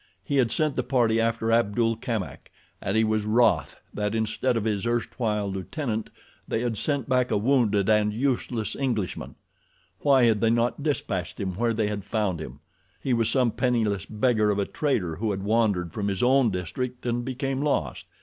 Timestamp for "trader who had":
14.65-15.43